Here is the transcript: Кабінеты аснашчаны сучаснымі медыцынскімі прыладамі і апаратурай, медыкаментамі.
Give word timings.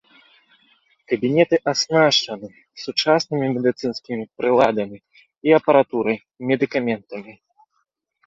Кабінеты 1.11 1.55
аснашчаны 1.71 2.47
сучаснымі 2.83 3.47
медыцынскімі 3.57 4.23
прыладамі 4.39 4.97
і 5.49 5.55
апаратурай, 5.61 6.17
медыкаментамі. 6.53 7.33